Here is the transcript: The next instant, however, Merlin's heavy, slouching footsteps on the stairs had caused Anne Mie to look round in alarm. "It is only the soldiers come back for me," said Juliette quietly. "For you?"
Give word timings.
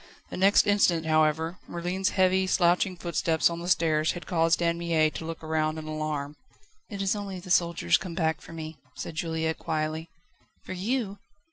The 0.31 0.37
next 0.37 0.65
instant, 0.65 1.05
however, 1.05 1.59
Merlin's 1.67 2.09
heavy, 2.09 2.47
slouching 2.47 2.97
footsteps 2.97 3.51
on 3.51 3.59
the 3.59 3.67
stairs 3.67 4.13
had 4.13 4.25
caused 4.25 4.59
Anne 4.59 4.79
Mie 4.79 5.11
to 5.11 5.25
look 5.25 5.43
round 5.43 5.77
in 5.77 5.85
alarm. 5.87 6.37
"It 6.89 7.03
is 7.03 7.15
only 7.15 7.39
the 7.39 7.51
soldiers 7.51 7.97
come 7.97 8.15
back 8.15 8.41
for 8.41 8.51
me," 8.51 8.77
said 8.95 9.13
Juliette 9.13 9.59
quietly. 9.59 10.09
"For 10.65 10.73
you?" 10.73 11.19